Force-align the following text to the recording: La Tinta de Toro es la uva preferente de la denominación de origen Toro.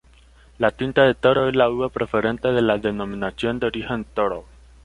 La 0.57 0.71
Tinta 0.71 1.03
de 1.03 1.13
Toro 1.13 1.47
es 1.47 1.55
la 1.55 1.69
uva 1.69 1.89
preferente 1.89 2.47
de 2.51 2.63
la 2.63 2.79
denominación 2.79 3.59
de 3.59 3.67
origen 3.67 4.03
Toro. 4.03 4.45